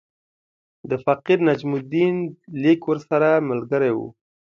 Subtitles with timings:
[0.89, 2.15] د فقیر نجم الدین
[2.61, 4.07] لیک ورسره ملګری وو.